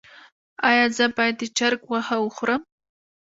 ایا 0.69 0.85
زه 0.97 1.05
باید 1.15 1.35
د 1.41 1.43
چرګ 1.57 1.79
غوښه 1.87 2.17
وخورم؟ 2.21 2.61